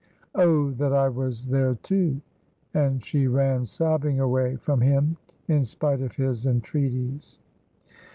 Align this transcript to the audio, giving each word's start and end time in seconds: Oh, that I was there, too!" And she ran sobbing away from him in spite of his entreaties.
Oh, 0.33 0.71
that 0.71 0.93
I 0.93 1.09
was 1.09 1.45
there, 1.45 1.75
too!" 1.75 2.21
And 2.73 3.05
she 3.05 3.27
ran 3.27 3.65
sobbing 3.65 4.19
away 4.19 4.55
from 4.55 4.81
him 4.81 5.15
in 5.47 5.63
spite 5.63 6.01
of 6.01 6.15
his 6.15 6.47
entreaties. 6.47 7.37